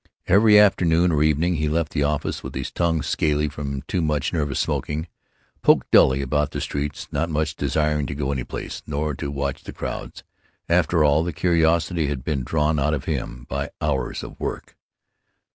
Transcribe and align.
Every 0.25 0.57
afternoon 0.57 1.11
or 1.11 1.21
evening 1.21 1.57
he 1.57 1.69
left 1.69 1.91
the 1.91 2.01
office 2.01 2.41
with 2.41 2.55
his 2.55 2.71
tongue 2.71 3.03
scaly 3.03 3.47
from 3.49 3.83
too 3.83 4.01
much 4.01 4.33
nervous 4.33 4.59
smoking; 4.59 5.07
poked 5.61 5.91
dully 5.91 6.23
about 6.23 6.49
the 6.49 6.59
streets, 6.59 7.07
not 7.11 7.29
much 7.29 7.55
desiring 7.55 8.07
to 8.07 8.15
go 8.15 8.31
any 8.31 8.43
place, 8.43 8.81
nor 8.87 9.13
to 9.13 9.29
watch 9.29 9.61
the 9.63 9.73
crowds, 9.73 10.23
after 10.67 11.03
all 11.03 11.23
the 11.23 11.31
curiosity 11.33 12.07
had 12.07 12.23
been 12.23 12.43
drawn 12.43 12.79
out 12.79 12.95
of 12.95 13.05
him 13.05 13.45
by 13.47 13.69
hours 13.79 14.23
of 14.23 14.39
work. 14.39 14.75